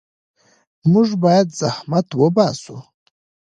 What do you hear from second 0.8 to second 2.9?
موږ باید زحمت وباسو.